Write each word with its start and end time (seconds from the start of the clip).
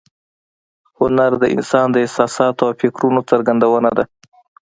هنر 0.99 1.31
د 1.41 1.43
انسان 1.55 1.87
د 1.91 1.95
احساساتو 2.05 2.61
او 2.67 2.73
فکرونو 2.81 3.19
څرګندونه 3.31 3.89
ده 3.97 4.05